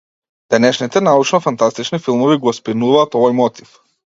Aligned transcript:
Денешните 0.53 1.01
научно-фантастични 1.07 2.01
филмови 2.07 2.39
го 2.47 2.55
спинуваат 2.61 3.21
овој 3.23 3.39
мотив. 3.43 3.79